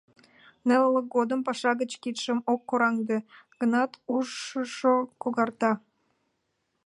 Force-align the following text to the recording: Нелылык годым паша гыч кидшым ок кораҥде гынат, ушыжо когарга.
Нелылык 0.67 1.07
годым 1.15 1.39
паша 1.47 1.71
гыч 1.81 1.91
кидшым 2.03 2.39
ок 2.53 2.61
кораҥде 2.69 3.17
гынат, 3.59 3.91
ушыжо 4.15 4.95
когарга. 5.21 5.73